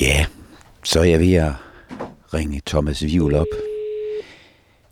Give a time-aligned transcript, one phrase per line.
[0.00, 0.26] Ja,
[0.84, 1.52] så er jeg ved at
[2.34, 3.46] ringe Thomas Vivl op.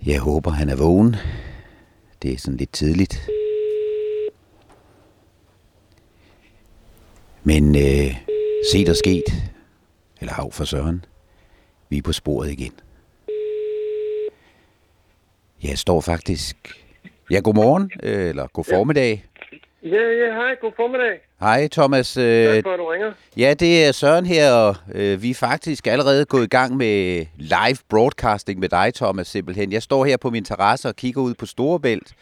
[0.07, 1.17] Jeg håber, han er vågen.
[2.23, 3.29] Det er sådan lidt tidligt.
[7.45, 8.17] Men øh,
[8.73, 9.25] se der sket.
[10.21, 11.05] Eller hav for søren.
[11.89, 12.73] Vi er på sporet igen.
[15.63, 16.57] Jeg står faktisk...
[17.31, 19.25] Ja, godmorgen, øh, eller god formiddag.
[19.83, 21.21] Ja, ja, hej, god formiddag.
[21.41, 22.17] Hej Thomas.
[22.17, 23.13] Øh, Tak for, at du ringer.
[23.37, 27.27] Ja, det er Søren her, og øh, vi er faktisk allerede gået i gang med
[27.37, 29.73] live broadcasting med dig, Thomas, simpelthen.
[29.73, 32.13] Jeg står her på min terrasse og kigger ud på Storebælt.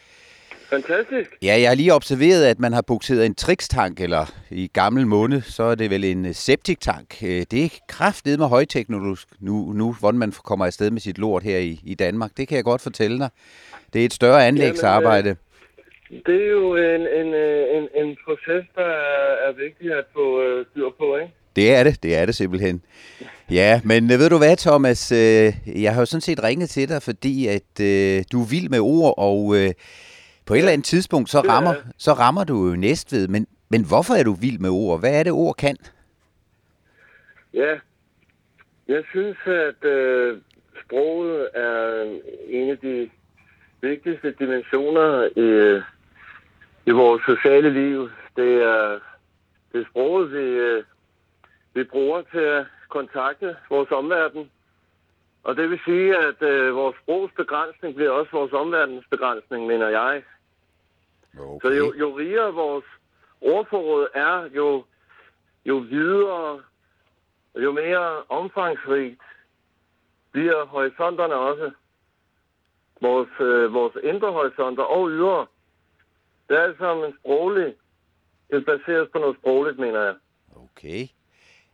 [0.69, 1.29] Fantastisk.
[1.41, 5.41] Ja, jeg har lige observeret, at man har bukteret en trikstank, eller i gammel måned,
[5.41, 7.23] så er det vel en øh, septiktank.
[7.23, 11.43] Øh, Det er kraftedet med højteknologisk nu, nu, hvordan man kommer afsted med sit lort
[11.43, 12.31] her i, i Danmark.
[12.37, 13.29] Det kan jeg godt fortælle dig.
[13.93, 15.35] Det er et større anlægsarbejde.
[16.09, 17.33] Det er jo en, en,
[17.77, 21.33] en, en proces, der er, er vigtig at få øh, styr på, ikke?
[21.55, 22.81] Det er det, det er det simpelthen.
[23.51, 25.11] Ja, men øh, ved du hvad, Thomas?
[25.11, 25.53] Øh,
[25.83, 28.79] Jeg har jo sådan set ringet til dig, fordi at øh, du er vild med
[28.79, 29.73] ord, og øh,
[30.45, 33.27] på et eller andet tidspunkt, så er rammer, så rammer du jo Næstved.
[33.27, 34.99] Men, men hvorfor er du vild med ord?
[34.99, 35.77] Hvad er det, ord kan?
[37.53, 37.73] Ja.
[38.87, 40.37] Jeg synes, at øh,
[40.85, 42.03] sproget er
[42.49, 43.09] en af de
[43.81, 45.81] vigtigste dimensioner i,
[46.85, 48.09] i vores sociale liv.
[48.35, 48.99] Det er,
[49.71, 50.83] det er sproget, vi, øh,
[51.73, 54.51] vi bruger til at kontakte vores omverden.
[55.43, 59.87] Og det vil sige, at øh, vores sprogs begrænsning bliver også vores omverdens begrænsning, mener
[59.87, 60.23] jeg.
[61.61, 62.85] Så jo, jo rigere vores
[63.41, 64.85] ordforråd er, jo,
[65.65, 66.61] jo videre,
[67.55, 69.21] jo mere omfangsrigt
[70.31, 71.71] bliver horisonterne også.
[73.01, 75.47] Vores, øh, vores indre horisonter og ydre.
[76.47, 77.73] Det er alt sammen en sproglig.
[78.51, 80.15] Det baseres på noget sprogligt, mener jeg.
[80.55, 81.07] Okay.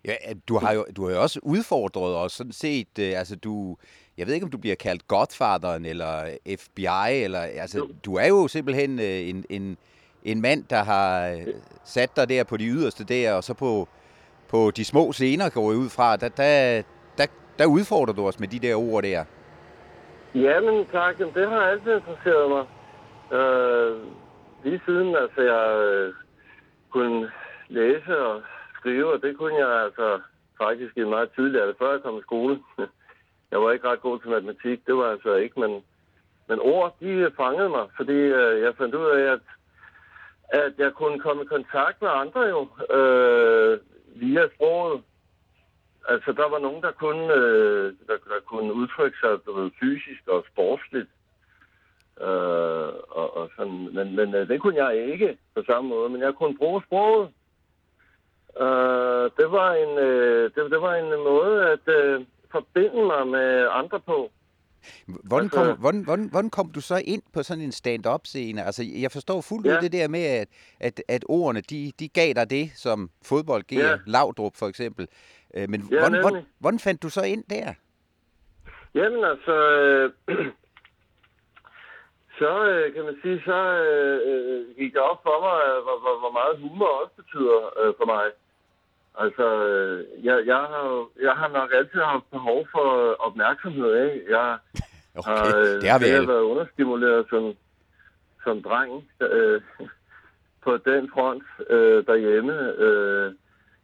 [0.06, 3.00] Ja, at du har jo du har jo også udfordret os sådan set.
[3.00, 3.78] Øh, altså du,
[4.18, 7.90] jeg ved ikke om du bliver kaldt Godfatheren eller FBI eller altså Jo.
[8.06, 9.78] du er jo simpelthen øh, en, en
[10.24, 11.48] en mand der har øh,
[11.84, 13.88] sat dig der på de yderste der og så på
[14.48, 16.18] på de små scener går jeg ud fra.
[16.18, 16.82] Der der
[17.18, 17.26] der,
[17.60, 19.24] der udfordrer du os med de der ord der.
[20.36, 22.66] Jamen tak, Jamen, det har altid interesseret mig.
[23.40, 23.98] Øh,
[24.64, 26.14] lige siden, altså jeg øh,
[26.90, 27.32] kunne
[27.68, 28.42] læse og
[28.80, 30.20] skrive, og det kunne jeg altså
[30.58, 32.60] faktisk i meget tidligere, alder, før jeg kom i skole.
[33.52, 35.84] Jeg var ikke ret god til matematik, det var altså ikke, men,
[36.48, 39.40] men ord, de fangede mig, fordi øh, jeg fandt ud af, at,
[40.50, 42.62] at jeg kunne komme i kontakt med andre jo,
[42.98, 43.80] øh,
[44.16, 45.02] via sproget.
[46.08, 50.28] Altså, der var nogen, der kunne, øh, der, der kunne udtrykke sig du ved, fysisk
[50.28, 51.10] og sportsligt.
[52.22, 53.90] Øh, og, og sådan.
[53.94, 57.30] Men, men øh, det kunne jeg ikke på samme måde, men jeg kunne bruge sproget.
[58.62, 63.68] Øh, det, var en, øh, det, det var en måde at øh, forbinde mig med
[63.72, 64.32] andre på.
[65.06, 68.64] Hvordan Altså- kom, hvordan, hvordan, hvordan kom du så ind på sådan en stand-up scene?
[68.64, 69.80] Altså, jeg forstår fuldt ud Ja.
[69.80, 70.48] det der med, at,
[70.80, 73.90] at, at ordene, de, de gav dig det, som fodbold giver.
[73.90, 73.96] Ja.
[74.06, 75.08] Laudrup for eksempel.
[75.54, 77.74] Øh, Men Ja, hvordan, hvordan, hvordan fandt du så ind der?
[78.96, 80.12] Jamen altså, øh,
[82.42, 83.58] så øh, kan man sige, så
[83.88, 87.60] øh, øh, gik det op for mig, øh, hvor, hvor, hvor meget humor også betyder
[87.80, 88.26] øh, for mig.
[89.24, 92.88] Altså, øh, jeg, jeg, har, jeg har nok altid haft behov for
[93.28, 94.20] opmærksomhed, ikke?
[94.38, 94.58] Jeg
[95.18, 96.28] Okay, har, øh, det har vi alle.
[96.28, 97.44] været understimuleret som,
[98.44, 98.92] som dreng
[99.22, 99.62] øh,
[100.66, 103.34] på den front øh, derhjemme øh,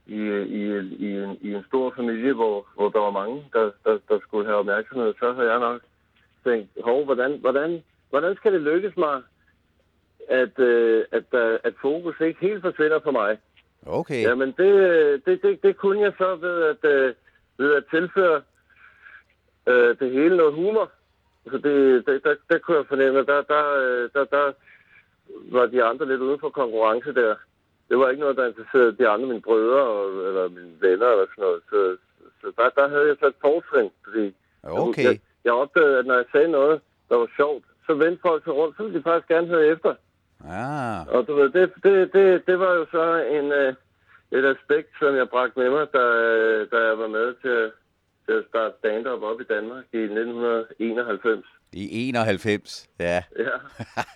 [0.06, 0.22] i,
[0.60, 0.62] i,
[1.06, 4.46] i, en, i en stor familie, hvor, hvor der var mange, der, der, der skulle
[4.46, 5.14] have opmærksomhed.
[5.20, 5.82] Så har jeg nok
[6.44, 9.22] tænkt, hov, hvordan, hvordan, hvordan skal det lykkes mig,
[10.30, 13.38] at, øh, at, at, at fokus ikke helt forsvinder for mig?
[13.86, 14.72] Okay, Jamen, det,
[15.26, 17.14] det, det, det kunne jeg så ved at, øh,
[17.58, 18.42] ved at tilføre
[19.68, 20.92] øh, det hele noget humor.
[21.52, 24.52] Så det, det, der, der kunne jeg fornemme, at der, der, øh, der, der
[25.52, 27.36] var de andre lidt uden for konkurrence der.
[27.90, 31.26] Det var ikke noget, der interesserede de andre, mine brødre og, eller mine venner eller
[31.26, 31.62] sådan noget.
[31.70, 31.98] Så,
[32.42, 35.04] så der, der havde jeg så et fortrin, fordi okay.
[35.04, 38.54] jeg, jeg opdagede, at når jeg sagde noget, der var sjovt, så vendte folk sig
[38.54, 39.94] rundt, så ville de faktisk gerne høre efter.
[40.46, 43.04] Ah, Og du ved, det, det, det, det var jo så
[43.38, 43.74] en, øh,
[44.32, 46.04] et aspekt, som jeg bragte med mig, da,
[46.74, 47.72] da jeg var med til,
[48.26, 51.46] til at starte stand-up op i Danmark i 1991.
[51.74, 53.24] i 91, ja.
[53.40, 53.50] Ja,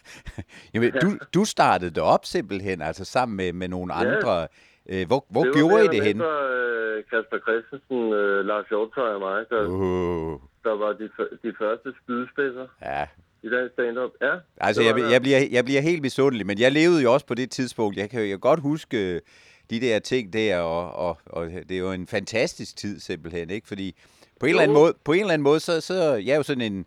[0.74, 4.00] Jamen, du, du startede det op simpelthen, altså sammen med, med nogle Ja.
[4.00, 4.48] andre.
[4.90, 6.24] Øh, Hvor, hvor det gjorde I det henne?
[6.24, 11.10] mindre, øh, Kasper Christensen, øh, Lars Hjortøj og mig, der, Uh, der var de,
[11.44, 13.08] de første spydspidser ja,
[13.44, 14.12] i den stand-up.
[14.22, 17.34] Ja, Altså, jeg, jeg, bliver, jeg bliver helt misundelig, men jeg levede jo også på
[17.34, 17.98] det tidspunkt.
[17.98, 19.22] Jeg kan jo godt huske øh,
[19.70, 23.68] de der ting der, og, og, og det er jo en fantastisk tid simpelthen, ikke?
[23.68, 23.96] Fordi
[24.40, 26.44] på en, eller anden måde, på en eller anden måde, så, så jeg er jo
[26.44, 26.86] sådan en,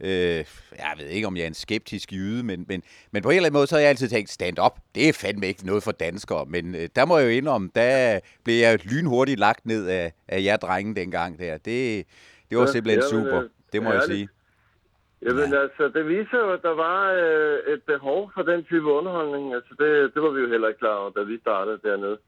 [0.00, 0.44] Øh,
[0.78, 3.46] jeg ved ikke, om jeg er en skeptisk jyde, men, men, men på en eller
[3.46, 6.46] anden måde, så har jeg altid tænkt, stand-up, det er fandme ikke noget for danskere.
[6.46, 10.42] Men øh, der må jeg jo indrømme, der blev jeg lynhurtigt lagt ned af, af
[10.42, 11.58] jer drenge dengang der.
[11.58, 12.06] Det,
[12.50, 13.42] det var ja, simpelthen jamen, super,
[13.72, 14.08] det må ærligt.
[14.08, 14.28] jeg sige.
[15.24, 15.60] Jamen ja.
[15.62, 19.54] altså, det viser jo, at der var øh, et behov for den type underholdning.
[19.54, 22.18] Altså, det, det var vi jo heller ikke klar over, da vi startede dernede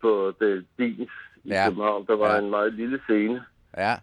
[0.00, 1.10] på det Dins
[1.44, 1.64] i ja.
[1.68, 2.06] København.
[2.06, 2.38] Der var ja.
[2.38, 3.44] en meget lille scene.
[3.76, 3.94] Ja.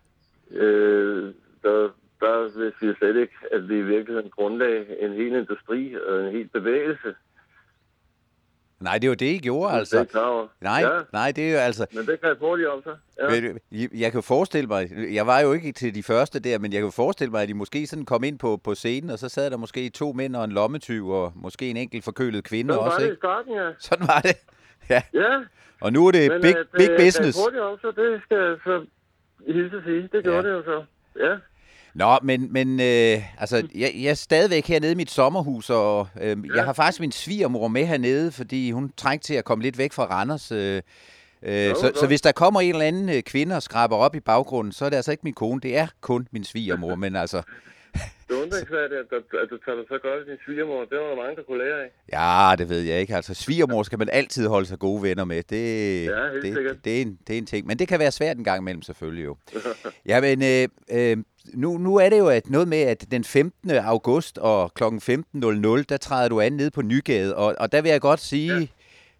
[0.52, 1.34] Øh,
[1.64, 1.90] der,
[2.20, 6.32] der vil jeg slet ikke, at vi i virkeligheden grundlag en hel industri og en
[6.32, 7.16] hel bevægelse.
[8.84, 10.00] Nej, det var det, I gjorde, altså.
[10.00, 11.00] Det er nej, ja.
[11.14, 11.86] nej, det er jo altså...
[11.94, 12.96] Men det kan jeg hurtigt om så.
[13.72, 13.88] Ja.
[13.94, 16.92] Jeg kan forestille mig, jeg var jo ikke til de første der, men jeg kan
[16.92, 19.58] forestille mig, at de måske sådan kom ind på, på scenen, og så sad der
[19.58, 23.08] måske to mænd og en lommetyv, og måske en enkelt forkølet kvinde sådan også, var
[23.08, 23.70] det i starten, ja.
[23.80, 24.36] Sådan var det.
[24.90, 25.02] Ja.
[25.14, 25.42] ja.
[25.82, 27.38] Og nu er det men, big, det, big business.
[27.38, 28.86] Det hurtigt om, så det skal jeg så
[29.48, 30.10] hilse sige.
[30.12, 30.54] Det gjorde ja.
[30.54, 30.84] det jo så.
[31.20, 31.34] Ja.
[31.96, 36.38] Nå, men, men øh, altså, jeg, jeg er stadigvæk hernede i mit sommerhus, og øh,
[36.48, 36.56] ja.
[36.56, 39.94] jeg har faktisk min svigermor med hernede, fordi hun trængte til at komme lidt væk
[39.94, 40.52] fra Randers.
[40.52, 40.82] Øh,
[41.44, 44.16] øh, jo, så, så hvis der kommer en eller anden øh, kvinde og skraber op
[44.16, 47.16] i baggrunden, så er det altså ikke min kone, det er kun min svigermor, men
[47.16, 47.42] altså...
[48.28, 50.80] Det undrer ikke, at, at, at du tager dig så godt i din svigermor.
[50.80, 51.90] Det var der mange, der kunne lære af.
[52.14, 53.16] Ja, det ved jeg ikke.
[53.16, 55.44] Altså, svigermor skal man altid holde sig gode venner med.
[55.44, 56.76] Det, ja, helt det, sikkert.
[56.76, 57.68] Det, det, er en, det er en ting.
[57.68, 59.38] Men det kan være svært en gang imellem, selvfølgelig jo.
[60.12, 61.18] ja, men øh, øh,
[61.54, 63.72] nu, nu er det jo at noget med, at den 15.
[63.72, 64.84] august og kl.
[64.84, 64.90] 15.00,
[65.90, 67.36] der træder du an ned på Nygade.
[67.36, 68.60] Og, og der vil jeg godt sige...
[68.60, 68.68] Ja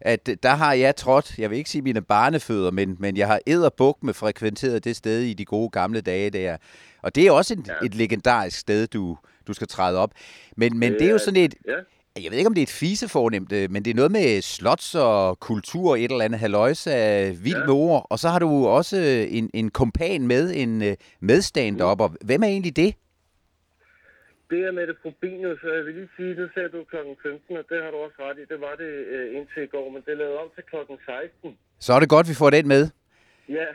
[0.06, 3.40] at der har jeg trådt, jeg vil ikke sige mine barnefødder, men, men jeg har
[3.48, 6.58] æderbuk med frekventeret det sted i de gode gamle dage der.
[7.04, 7.86] Og det er også et, ja.
[7.86, 9.18] et legendarisk sted, du,
[9.48, 10.12] du skal træde op.
[10.58, 11.78] Men, men det, det er jo sådan et, ja.
[12.24, 14.96] jeg ved ikke om det er et fisefornemt, øh, men det er noget med slots
[14.96, 17.72] og kultur, et eller andet haløjs af vild ja.
[17.72, 18.08] ord.
[18.10, 18.98] Og så har du også
[19.30, 22.02] en, en kompan med, en øh, medstand op.
[22.02, 22.96] Og hvem er egentlig det?
[24.50, 26.98] Det er Mette Frobinus, så jeg vil lige sige, nu sagde du kl.
[27.22, 28.46] 15, og det har du også ret i.
[28.54, 30.76] Det var det øh, indtil i går, men det lavet om til kl.
[31.06, 31.58] 16.
[31.80, 32.84] Så er det godt, vi får den med.
[33.50, 33.68] Ja,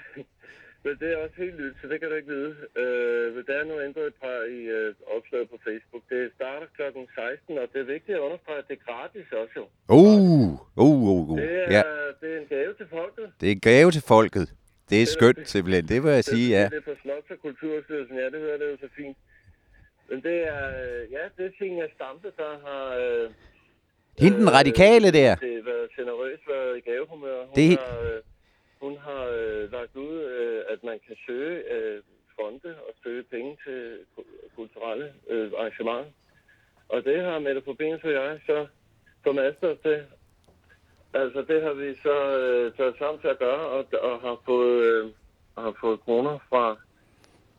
[0.88, 2.52] men det er også helt nyt, så det kan du ikke vide.
[2.82, 6.02] Øh, der er nu ændret et par i øh, opslaget på Facebook.
[6.12, 6.82] Det starter kl.
[7.14, 9.64] 16, og det er vigtigt at understrege, at det er gratis også jo.
[9.96, 10.52] Uh,
[10.84, 11.38] uh, uh, uh.
[11.40, 11.82] Det er, ja.
[12.20, 13.26] det er en gave til folket.
[13.40, 14.46] Det er en gave til folket.
[14.88, 15.84] Det er det skønt, det, simpelthen.
[15.92, 16.64] Det vil jeg det, sige, ja.
[16.74, 18.16] Det er på Slots- og Kulturstyrelsen.
[18.22, 19.16] Ja, det hører det jo så fint.
[20.10, 20.64] Men det er,
[21.16, 22.84] ja, det er ting af Stampe, der har...
[23.04, 23.30] Øh,
[24.22, 25.32] Hende den radikale der.
[25.34, 27.38] Det har været generøst, været i gavehumør.
[27.46, 27.70] Hun det...
[27.78, 28.20] har, øh,
[28.80, 32.02] hun har øh, lagt ud, øh, at man kan søge øh,
[32.36, 33.98] fonde og søge penge til
[34.56, 36.10] kulturelle øh, arrangementer.
[36.88, 38.66] Og det har Mette Forbindelse og jeg så
[39.24, 40.04] formastret os til.
[41.14, 44.82] Altså, det har vi så øh, taget sammen til at gøre, og, og har fået,
[44.84, 45.10] øh,
[45.58, 46.76] har fået kroner fra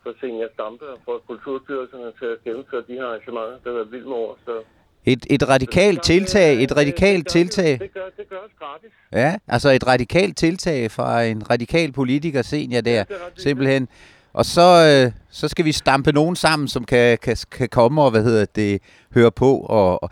[0.02, 3.52] for Senior Stampe og for Kulturstyrelserne til at gennemføre de her arrangementer.
[3.52, 4.62] Det har været vildt med år, så
[5.06, 7.78] et, et radikalt tiltag, et radikalt tiltag.
[7.78, 8.90] Det gør, gøres gratis.
[9.12, 13.04] Ja, altså et radikalt tiltag fra en radikal politiker, senior der,
[13.36, 13.88] simpelthen.
[14.32, 14.68] Og så,
[15.06, 18.44] øh, så skal vi stampe nogen sammen, som kan, kan, kan komme og hvad hedder
[18.44, 18.82] det,
[19.14, 19.56] høre på.
[19.56, 20.10] Og, og,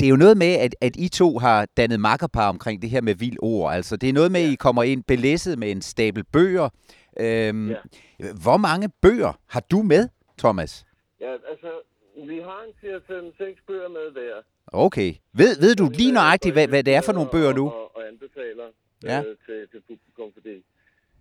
[0.00, 3.00] det er jo noget med, at, at I to har dannet makkerpar omkring det her
[3.00, 3.74] med vild ord.
[3.74, 6.68] Altså, det er noget med, at I kommer ind belæsset med en stabel bøger.
[7.20, 7.76] Øhm, ja.
[8.42, 10.84] Hvor mange bøger har du med, Thomas?
[11.20, 11.68] Ja, altså,
[12.28, 14.42] vi har en 4-5-6 bøger med hver.
[14.66, 15.10] Okay.
[15.32, 17.66] Ved, ved du lige nøjagtigt, hvad, hvad det er for nogle bøger nu?
[17.70, 18.68] Og, og anbefaler
[19.04, 19.18] ja.
[19.26, 20.64] øh, til, til publikum, fordi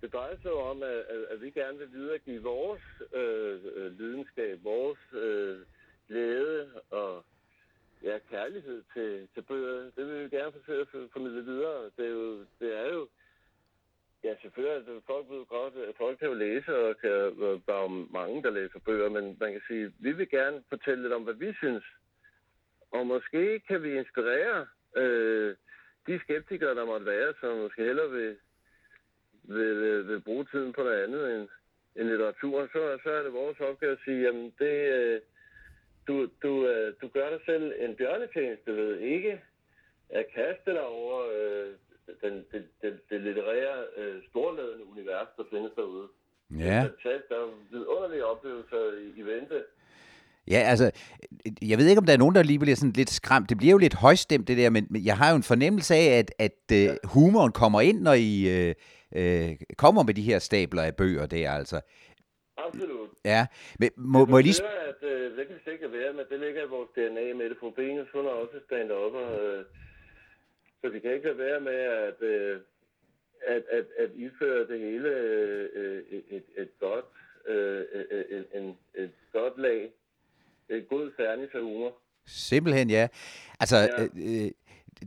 [0.02, 2.82] det drejer sig om, at, at, at vi gerne vil videregive vores
[3.14, 5.58] øh, øh, lidenskab, vores øh,
[6.08, 7.24] glæde og
[8.04, 9.92] ja, kærlighed til, til bøger.
[9.96, 11.84] Det vil vi gerne forsøge at formidle videre.
[11.98, 13.08] Det er jo, det er jo
[14.24, 14.76] Ja, selvfølgelig.
[14.76, 17.10] Altså, folk ved godt, at folk kan jo læse, og kan,
[17.68, 20.64] der er jo mange, der læser bøger, men man kan sige, at vi vil gerne
[20.70, 21.86] fortælle lidt om, hvad vi synes.
[22.92, 24.68] Og måske kan vi inspirere
[25.02, 25.56] øh,
[26.08, 28.36] de skeptikere, der måtte være, som måske hellere vil,
[29.44, 31.48] vil, vil, bruge tiden på noget andet end,
[31.96, 32.68] end litteratur.
[32.74, 35.22] Så, så er det vores opgave at sige, jamen det, øh,
[36.08, 39.42] du, du, øh, du gør dig selv en bjørnetjeneste ved ikke
[40.10, 41.70] at kaste dig over øh,
[42.24, 46.08] den, det, det, det litterære øh, storladende univers, der findes derude.
[46.60, 46.88] Ja.
[47.04, 49.64] Der er vidunderlige oplevelser i, i vente.
[50.52, 50.92] Ja, altså,
[51.62, 53.50] jeg ved ikke, om der er nogen, der lige bliver sådan lidt skræmt.
[53.50, 56.32] Det bliver jo lidt højstemt, det der, men jeg har jo en fornemmelse af, at,
[56.40, 56.96] at øh, ja.
[57.04, 58.76] humoren kommer ind, når I øh,
[59.16, 61.82] øh, kommer med de her stabler af bøger der, altså.
[62.58, 63.10] Absolut.
[63.26, 63.46] Ja,
[63.80, 64.62] men må, må jeg lige...
[64.62, 67.58] Høre, at øh, det kan sikkert være, men det ligger i vores DNA med det.
[67.76, 69.66] Benus, hun har også stand op, og øh,
[70.82, 72.60] så vi kan ikke være med at, øh,
[73.48, 77.06] at, at indføre det hele øh, et, et, et godt,
[77.48, 77.86] øh,
[78.32, 79.92] en, en, et godt lag,
[80.70, 80.88] et
[81.62, 81.94] humor.
[82.28, 83.08] Simpelthen, ja.
[83.60, 84.08] Altså, ja.
[84.16, 84.52] Øh,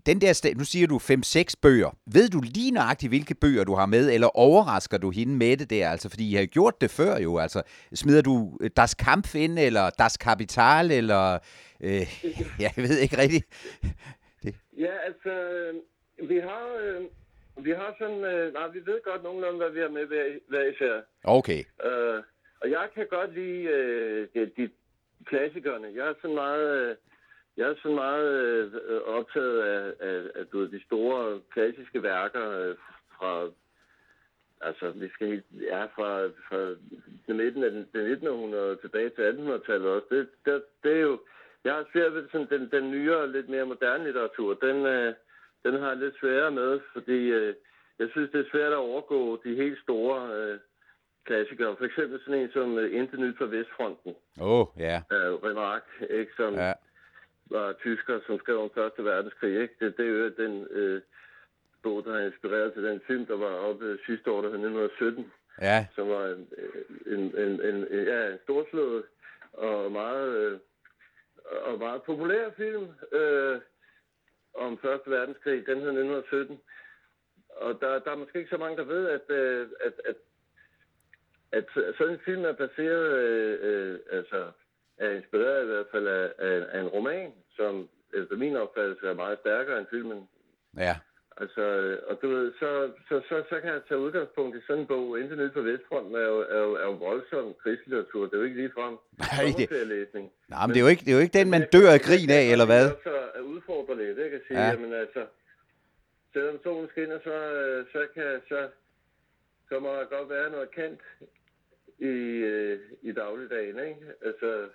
[0.06, 1.90] den der, nu siger du 5-6 bøger.
[2.06, 5.70] Ved du lige nøjagtigt, hvilke bøger du har med, eller overrasker du hende med det
[5.70, 5.90] der?
[5.90, 7.38] Altså, fordi I har gjort det før jo.
[7.38, 7.62] Altså,
[7.94, 11.38] smider du Das Kampf ind, eller Das Kapital, eller...
[11.80, 12.24] Øh,
[12.64, 13.44] jeg ved ikke rigtigt.
[14.42, 14.54] Det.
[14.78, 15.32] Ja, altså,
[16.28, 16.66] vi har...
[16.82, 17.04] Øh,
[17.64, 18.24] vi har sådan...
[18.24, 21.00] Øh, nej, vi ved godt nogenlunde, hvad vi har med hver, hver især.
[21.24, 21.64] Okay.
[21.84, 22.22] Øh,
[22.60, 24.68] og jeg kan godt lide øh, de, de
[25.24, 25.88] klassikerne.
[25.94, 26.90] Jeg er sådan meget...
[26.90, 26.96] Øh,
[27.56, 28.30] jeg er så meget
[28.88, 32.76] øh, optaget af, af, af du ved, de store klassiske værker øh,
[33.18, 33.50] fra,
[34.60, 36.74] altså vi skal helt, ja, fra, fra
[37.32, 40.06] midten af den, den 1900 tilbage til 1800-tallet også.
[40.10, 41.20] Det, det, det er jo,
[41.64, 44.54] jeg har svært ved sådan, den, den nyere, lidt mere moderne litteratur.
[44.54, 45.14] Den, øh,
[45.64, 47.54] den har jeg lidt sværere med, fordi øh,
[47.98, 50.58] jeg synes, det er svært at overgå de helt store øh,
[51.24, 51.76] klassikere.
[51.76, 54.14] For eksempel sådan en som øh, Intet Nyt fra Vestfronten.
[54.40, 55.02] Åh, oh, ja.
[55.12, 55.32] Yeah.
[55.32, 56.32] Øh, Remarque, ikke?
[56.36, 56.72] Som, ja
[57.50, 59.62] var tysker, som skrev om Første Verdenskrig.
[59.62, 59.74] Ikke?
[59.80, 61.02] Det, det er jo den øh,
[61.82, 65.32] bog, der har inspireret til den film, der var oppe sidste år, der 1917.
[65.60, 65.86] Ja.
[65.94, 66.48] Som var en,
[67.06, 69.04] en, en, en, en, ja, en storslået
[69.52, 70.58] og meget, øh,
[71.62, 73.60] og meget populær film øh,
[74.54, 75.66] om Første Verdenskrig.
[75.66, 76.60] Den hed 1917.
[77.56, 79.30] Og der, der er måske ikke så mange, der ved, at,
[79.86, 80.16] at, at,
[81.58, 81.64] at
[81.98, 84.40] sådan en film er baseret øh, øh, altså
[84.98, 89.14] er inspireret i hvert fald af, af, af en roman, som efter min opfattelse er
[89.14, 90.28] meget stærkere end filmen.
[90.76, 90.96] Ja.
[91.36, 91.64] Altså,
[92.08, 95.20] og du ved, så, så, så, så kan jeg tage udgangspunkt i sådan en bog.
[95.20, 98.22] Internet på Vestfronten er jo, er jo, er jo voldsom krigslitteratur.
[98.24, 99.86] Det er jo ikke ligefrem Nej, det...
[99.86, 100.32] læsning.
[100.48, 102.30] Nej, men det er, jo ikke, det er jo ikke den, man dør af grin
[102.30, 102.84] af, eller hvad?
[102.84, 104.60] Det er også udfordre lidt, jeg kan sige.
[104.60, 104.70] Ja.
[104.70, 105.22] Jamen altså,
[106.32, 107.36] selvom solen skinner, så,
[107.92, 108.68] så, kan, så
[109.70, 111.00] kommer der godt være noget kendt
[111.98, 112.14] i,
[112.52, 114.06] øh, i dagligdagen, ikke?
[114.26, 114.68] Altså,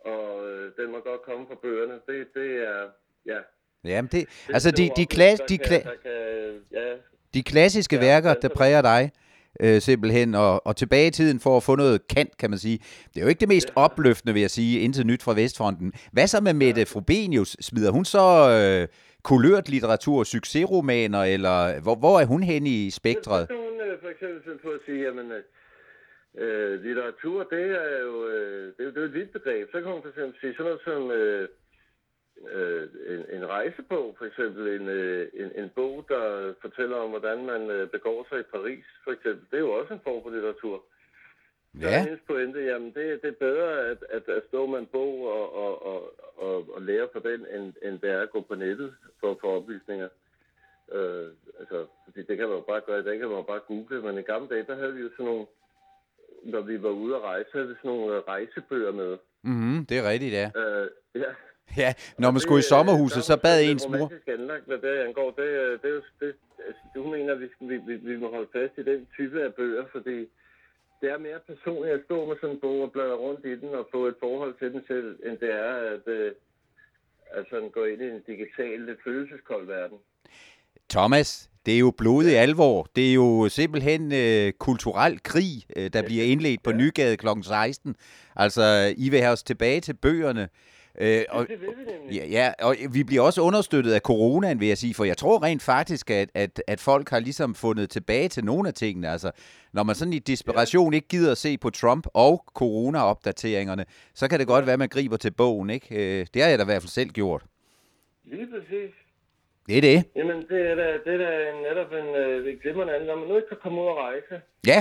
[0.00, 1.94] og øh, den må godt komme fra bøgerne.
[2.06, 2.88] Det, det er,
[3.26, 3.38] ja.
[3.84, 5.92] Jamen, det, det altså de, de, klass, de, kla, kan,
[6.72, 6.94] ja.
[7.34, 9.12] de klassiske ja, værker, der præger dig,
[9.60, 12.78] øh, simpelthen, og, og tilbage i tiden for at få noget kant, kan man sige.
[13.14, 13.72] Det er jo ikke det mest ja.
[13.76, 15.92] opløftende, vil jeg sige, indtil nyt fra Vestfronten.
[16.12, 16.84] Hvad så med Mette ja.
[16.84, 17.56] Frobenius?
[17.60, 18.88] Smider hun så øh,
[19.22, 23.46] kulørt litteratur, succesromaner, eller hvor, hvor er hun hen i spektret?
[23.50, 25.32] Hun øh, for eksempel på at sige, jamen,
[26.38, 29.68] øh, litteratur, det er jo øh, det er, det er et vidt begreb.
[29.72, 31.48] Så kan man for eksempel sige sådan noget som øh,
[32.52, 37.46] øh, en, en rejsebog, for eksempel en, øh, en, en bog, der fortæller om, hvordan
[37.46, 39.46] man øh, begår sig i Paris, for eksempel.
[39.50, 40.84] Det er jo også en form for litteratur.
[41.80, 41.86] Ja.
[41.86, 44.86] Der er hendes pointe, jamen det, det er bedre at, at, at stå med en
[44.86, 48.40] bog og, og, og, og, og lære på den, end, end det er at gå
[48.40, 50.08] på nettet for få oplysninger.
[50.92, 54.02] Øh, altså, fordi det kan man jo bare gøre, det kan man jo bare google,
[54.02, 55.46] men i gamle dage, der havde vi jo sådan nogle
[56.44, 59.18] når vi var ude at rejse, havde vi sådan nogle øh, rejsebøger med.
[59.42, 60.50] Mhm, det er rigtigt, ja.
[60.56, 61.30] Øh, ja.
[61.82, 64.06] Ja, når man skulle i sommerhuset, så bad ens mor.
[64.08, 65.30] Det anlagt, hvad det angår.
[65.30, 66.34] Det, det, det, det,
[66.66, 69.54] altså, du mener, at vi, vi, vi, vi må holde fast i den type af
[69.54, 70.18] bøger, fordi
[71.00, 73.68] det er mere personligt at stå med sådan en bog og bladre rundt i den
[73.74, 76.32] og få et forhold til den selv, end det er at, øh,
[77.30, 79.98] at sådan gå ind i en digital, lidt følelseskold verden.
[80.90, 82.38] Thomas, det er jo blodig ja.
[82.38, 82.88] alvor.
[82.96, 86.76] Det er jo simpelthen øh, kulturel krig, øh, der bliver indledt på ja.
[86.76, 87.26] Nygade kl.
[87.42, 87.96] 16.
[88.36, 90.48] Altså, I vil have os tilbage til bøgerne.
[91.00, 91.68] Øh, og, det vil
[92.08, 95.16] vi ja, ja, og vi bliver også understøttet af coronaen, vil jeg sige, for jeg
[95.16, 99.08] tror rent faktisk, at, at, at folk har ligesom fundet tilbage til nogle af tingene.
[99.08, 99.30] Altså,
[99.72, 100.96] når man sådan i desperation ja.
[100.96, 104.88] ikke gider at se på Trump og corona-opdateringerne, så kan det godt være, at man
[104.88, 106.20] griber til bogen, ikke?
[106.20, 107.44] Øh, det har jeg da i hvert fald selv gjort.
[108.24, 109.03] Lige præcis.
[109.66, 109.98] Det er det.
[110.18, 111.32] Jamen, det er da, det er da
[111.68, 113.08] netop en, øh, en glimrende anden.
[113.10, 114.34] Når man nu ikke kan komme ud og rejse,
[114.72, 114.80] ja.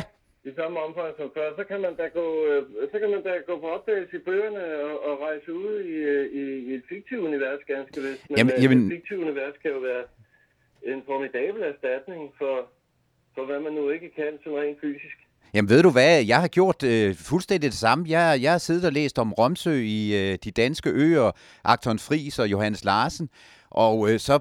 [0.49, 2.61] i samme omfang som før, så kan man da gå, øh,
[2.91, 6.25] så kan man da gå på opdagelse i bøgerne og, og rejse ud i, øh,
[6.41, 8.23] i, i et fiktivt univers, ganske vist.
[8.29, 8.79] Men jamen, øh, jamen...
[8.85, 10.03] et fiktivt univers kan jo være
[10.91, 12.55] en formidabel erstatning for,
[13.35, 15.17] for hvad man nu ikke kan, som rent fysisk.
[15.53, 18.05] Jamen ved du hvad, jeg har gjort øh, fuldstændig det samme.
[18.09, 21.31] Jeg, jeg har siddet og læst om Romsø i øh, de danske øer,
[21.63, 23.29] Akton Fris og Johannes Larsen,
[23.69, 24.39] og øh, så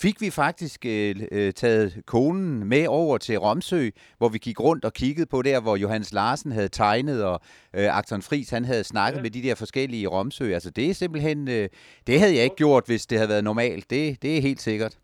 [0.00, 4.84] fik vi faktisk øh, øh, taget konen med over til Romsø, hvor vi gik rundt
[4.84, 7.40] og kiggede på der, hvor Johannes Larsen havde tegnet, og
[7.74, 9.22] øh, Akton Fris han havde snakket ja.
[9.22, 10.54] med de der forskellige i Romsø.
[10.54, 11.68] Altså det er simpelthen, øh,
[12.06, 13.90] det havde jeg ikke gjort, hvis det havde været normalt.
[13.90, 14.98] Det, det er helt sikkert.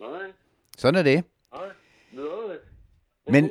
[0.00, 0.08] Nej.
[0.78, 1.24] Sådan er det.
[1.54, 1.64] Nej,
[3.26, 3.50] det Men,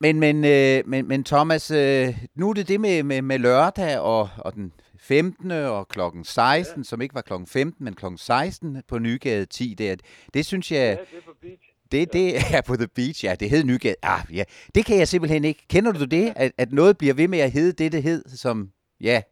[0.00, 3.98] men, men, øh, men, men Thomas, øh, nu er det det med, med, med lørdag
[3.98, 4.72] og, og den
[5.06, 5.50] 15.
[5.50, 6.84] og klokken 16, ja.
[6.84, 9.74] som ikke var klokken 15, men klokken 16 på Nygade 10.
[9.74, 9.96] Der.
[10.34, 10.78] Det synes jeg...
[10.78, 11.62] Ja, det er på beach.
[11.92, 13.34] Det, det er på The Beach, ja.
[13.40, 13.94] Det hed Nygade.
[14.02, 14.44] Ah, ja.
[14.74, 15.64] Det kan jeg simpelthen ikke.
[15.68, 16.32] Kender du det?
[16.36, 18.70] At, at noget bliver ved med at hedde det, det hed, som,
[19.00, 19.22] ja,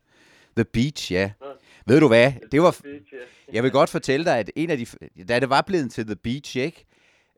[0.56, 1.20] The Beach, ja.
[1.42, 1.46] Ja.
[1.86, 2.32] Ved du hvad?
[2.52, 2.76] Det var,
[3.52, 4.86] jeg vil godt fortælle dig, at en af de,
[5.28, 6.84] da det var blevet til The Beach, ikke?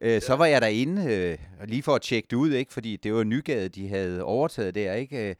[0.00, 1.38] Øh, så var jeg derinde, øh,
[1.68, 2.72] lige for at tjekke det ud, ikke?
[2.72, 5.36] Fordi det var Nygade, de havde overtaget der, ikke?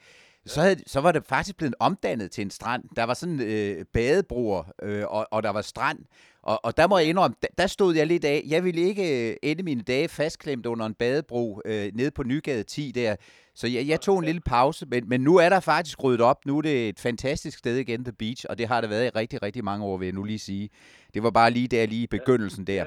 [0.47, 2.83] Øh, Så, havde, så var det faktisk blevet omdannet til en strand.
[2.97, 5.99] Der var sådan øh, badebroer, øh, og, og der var strand.
[6.43, 8.43] Og, og der må jeg indrømme, der, der stod jeg lidt af.
[8.47, 12.63] Jeg ville ikke øh, ende mine dage fastklemt under en badebro øh, nede på Nygade
[12.63, 13.17] 10 der.
[13.55, 16.47] Så jeg, jeg tog en lille pause, men, men nu er der faktisk ryddet op.
[16.47, 19.09] Nu er det et fantastisk sted igen, The Beach, og det har det været i
[19.09, 20.69] rigtig, rigtig mange år, vil jeg nu lige sige.
[21.15, 22.75] Det var bare lige der, lige i begyndelsen der.
[22.75, 22.85] Ja,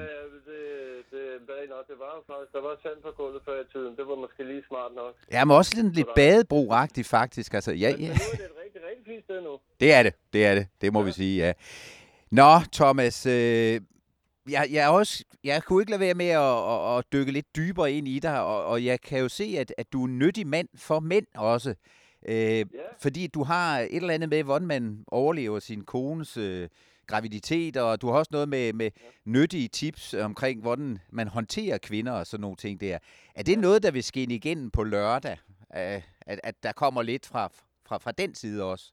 [1.40, 3.60] det, det, det, er nok, det var jo faktisk, der var sand på gulvet før
[3.64, 3.96] i tiden.
[3.96, 5.14] Det var måske lige smart nok.
[5.32, 7.54] Ja, men også sådan lidt badebro-agtigt faktisk.
[7.54, 8.06] Altså, ja, Men ja.
[8.06, 9.58] nu er det et rigtig, rigtig fint sted nu.
[9.80, 11.06] Det er det, det er det, det må ja.
[11.06, 11.52] vi sige, ja.
[12.30, 13.80] Nå, Thomas, øh,
[14.50, 17.92] jeg, jeg, også, jeg kunne ikke lade være med at, at, at dykke lidt dybere
[17.92, 20.46] ind i dig, og, og jeg kan jo se, at, at du er en nyttig
[20.46, 21.74] mand for mænd også.
[22.28, 22.64] Øh, ja.
[22.98, 26.68] Fordi du har et eller andet med, hvordan man overlever sin kones øh,
[27.10, 28.90] graviditet, og du har også noget med, med
[29.24, 32.98] nyttige tips omkring, hvordan man håndterer kvinder og sådan nogle ting der.
[33.34, 35.36] Er det noget, der vil skinne igennem på lørdag?
[35.70, 37.48] At, at, der kommer lidt fra,
[37.86, 38.92] fra, fra den side også?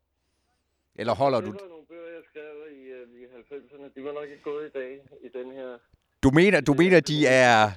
[0.96, 1.52] Eller holder du...
[1.52, 3.92] Det nogle bøger, jeg skrev i, øh, i 90'erne.
[3.96, 4.92] De var nok ikke gået i dag
[5.24, 5.78] i den her...
[6.24, 7.70] Du mener, du mener, de er...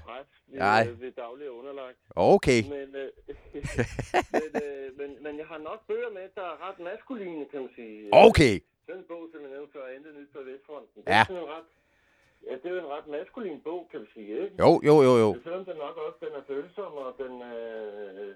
[0.47, 0.87] Nej.
[0.91, 1.99] øh, ved daglig underlagt.
[2.17, 2.63] Okay.
[2.77, 3.11] Men, øh,
[4.33, 7.71] men, øh, men, men jeg har nok bøger med, der er ret maskuline, kan man
[7.77, 8.09] sige.
[8.13, 8.61] Okay.
[8.93, 10.99] Den bog, som jeg nævnte før, Intet nyt på Vestfronten.
[11.05, 11.21] Det Ja.
[11.21, 11.69] er sådan en ret,
[12.47, 14.55] ja, det er jo en ret maskulin bog, kan vi sige, ikke?
[14.65, 15.29] Jo, jo, jo, jo.
[15.45, 18.31] Selvom den nok også den er følsom, og den, øh,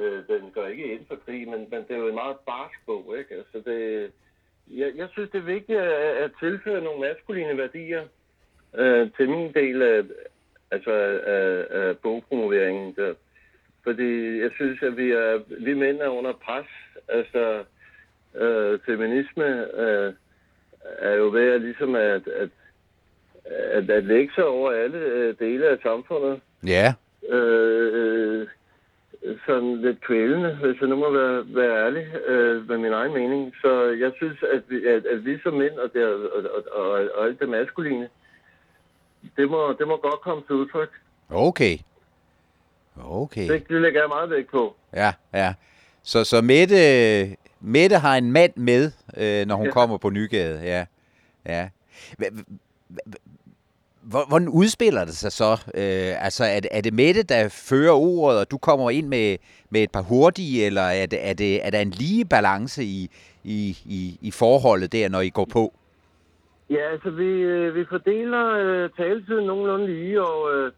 [0.00, 2.78] øh, den går ikke ind for krig, men, men det er jo en meget barsk
[2.86, 3.34] bog, ikke?
[3.40, 3.80] Altså det,
[4.80, 8.04] jeg, jeg synes, det er vigtigt at, at tilføre nogle maskuline værdier
[8.74, 10.02] øh, til min del af,
[10.70, 10.92] altså
[11.36, 12.94] af, af bogpromoveringen.
[12.96, 13.14] Der.
[13.82, 16.66] Fordi jeg synes, at vi, er, vi mænd er under pres.
[17.08, 17.64] Altså,
[18.34, 20.12] øh, feminisme øh,
[20.98, 22.48] er jo ved at, ligesom at, at,
[23.44, 26.40] at, at lægge sig over alle øh, dele af samfundet.
[26.66, 26.94] Ja.
[27.28, 28.46] Øh, øh,
[29.46, 33.54] sådan lidt kvælende, hvis jeg nu må være, være ærlig øh, med min egen mening.
[33.60, 36.20] Så jeg synes, at vi, at, at vi som mænd og, det, og,
[36.54, 38.08] og, og, og alt det maskuline,
[39.36, 40.90] det må, det må godt komme til udtryk.
[41.30, 41.78] Okay.
[43.04, 43.48] Okay.
[43.48, 44.76] Det, det lægger jeg meget vægt på.
[44.92, 45.54] Ja, ja.
[46.02, 46.76] Så, så Mette,
[47.66, 49.72] Mette har en mand med, øh, når hun Ja.
[49.72, 50.60] kommer på Nygade.
[50.64, 50.84] Ja.
[51.46, 51.68] ja.
[54.02, 55.52] Hvordan udspiller det sig så?
[55.74, 59.36] Øh, altså, er det, er det Mette, der fører ordet, og du kommer ind med,
[59.70, 63.10] med et par hurtige, eller er, det, er, det, er der en lige balance i,
[63.44, 65.74] i, i, i forholdet der, når I går på?
[66.70, 70.72] Ja, altså vi, øh, vi fordeler øh, taletiden nogenlunde lige, og, øh,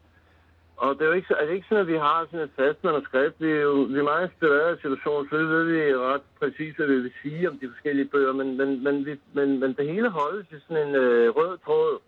[0.76, 2.50] og det er jo ikke, så- er det ikke sådan, at vi har sådan et
[2.56, 3.36] fast manuskript.
[3.40, 6.86] Vi er jo vi er meget inspireret af situationen, så ved vi ret præcis, hvad
[6.86, 10.08] vi vil sige om de forskellige bøger, men, men, men, vi, men, men det hele
[10.08, 11.98] holdes i sådan en øh, rød tråd.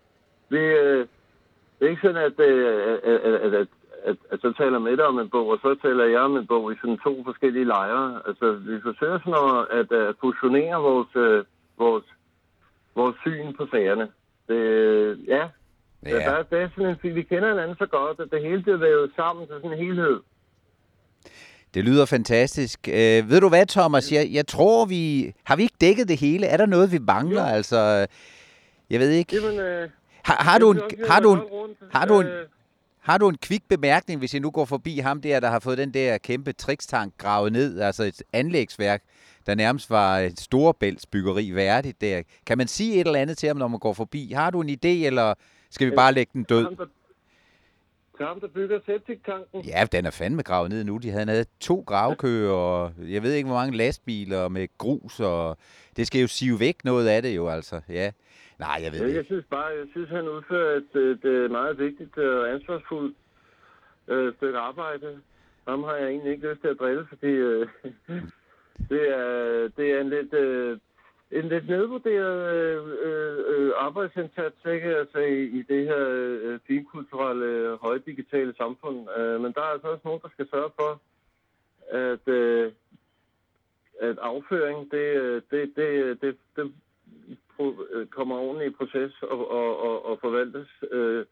[0.49, 1.07] Vi, øh,
[1.79, 3.67] det er ikke sådan, at, øh, at, at, at, at,
[4.03, 6.71] at, at så taler Mette om en bog, og så taler jeg om en bog
[6.71, 8.21] i sådan to forskellige lejre.
[8.27, 11.43] Altså, vi forsøger sådan at, at, at fusionere vores, øh,
[11.77, 12.05] vores,
[12.95, 14.07] vores syn på sagerne.
[14.47, 15.49] Det, øh, ja,
[16.05, 16.09] ja.
[16.09, 16.19] Ja.
[16.51, 19.55] Der, er en, vi kender hinanden så godt, at det hele bliver vævet sammen til
[19.55, 20.19] sådan en helhed.
[21.73, 22.87] Det lyder fantastisk.
[22.87, 24.11] Øh, ved du hvad, Thomas?
[24.11, 25.33] Jeg, jeg tror, vi...
[25.43, 26.45] Har vi ikke dækket det hele?
[26.47, 27.41] Er der noget, vi mangler?
[27.49, 27.55] Jo.
[27.55, 28.07] Altså,
[28.89, 29.35] jeg ved ikke.
[29.35, 29.89] Jamen, øh,
[30.23, 31.77] Har, har, du en, har, du en, rundt.
[31.91, 32.45] har du en- Øh,
[32.99, 35.77] har du en kvik bemærkning, hvis jeg nu går forbi ham der, der har fået
[35.77, 39.03] den der kæmpe trikstank gravet ned, altså et anlægsværk,
[39.45, 42.21] der nærmest var et storebæltsbyggeri værdigt der.
[42.45, 44.31] Kan man sige et eller andet til ham, når man går forbi?
[44.35, 45.33] Har du en idé, eller
[45.69, 46.63] skal vi bare lægge den død?
[46.63, 46.85] ham, der,
[48.17, 49.61] til ham, der bygger septiktanken.
[49.61, 50.97] Ja, den er fandme gravet ned nu.
[50.97, 55.57] De havde, havde to gravkøer, og jeg ved ikke, hvor mange lastbiler med grus, og
[55.97, 57.81] det skal jo sive væk noget af det jo, altså.
[57.89, 58.11] Ja.
[58.59, 59.23] Nej, jeg ved det jeg ikke.
[59.23, 63.17] synes bare, jeg synes, han udfører et, et, et meget vigtigt og ansvarsfuldt
[64.07, 65.19] øh, stykke arbejde.
[65.67, 67.67] Ham har jeg egentlig ikke lyst til at drille, fordi øh,
[68.91, 70.77] det, er, det er en lidt, øh,
[71.31, 74.95] en lidt nedvurderet øh, øh, øh, arbejdsindsats, ikke?
[74.95, 78.97] Altså i, i det her øh, finkulturelle, højdigitale samfund.
[79.17, 81.01] Øh, men der er altså også nogen, der skal sørge for,
[81.91, 82.71] at, øh,
[84.01, 86.73] at afføring, det, øh, det, det, det, det
[87.53, 91.25] pro- øh, kommer ordentligt i proces og, og, og, og forvaltes øh,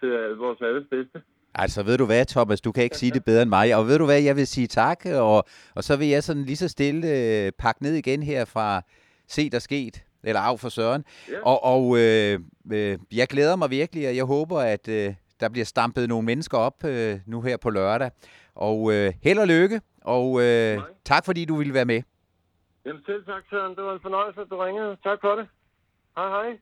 [0.00, 1.22] til vores alles bedste.
[1.54, 3.74] Altså, ved du hvad, Thomas, du kan ikke sige det bedre end mig.
[3.76, 6.56] Og ved du hvad, jeg vil sige tak, og, og så vil jeg sådan lige
[6.56, 8.82] så stille øh, pakke ned igen her fra
[9.30, 11.04] Se der sket, eller af for Søren.
[11.28, 11.40] Ja.
[11.42, 12.40] Og, og øh,
[12.72, 16.58] øh, jeg glæder mig virkelig, og jeg håber, at øh, der bliver stampet nogle mennesker
[16.58, 18.10] op øh, nu her på lørdag.
[18.54, 20.86] Og øh, held og lykke, og øh, Nej.
[21.04, 22.02] tak fordi du ville være med.
[22.86, 23.76] Jamen selv tak, Søren.
[23.76, 24.96] Det var en fornøjelse, at du ringede.
[25.04, 25.46] Tak for det.
[26.16, 26.58] Hej hej.